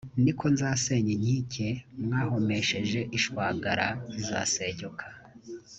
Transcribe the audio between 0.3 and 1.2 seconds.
ko nzasenya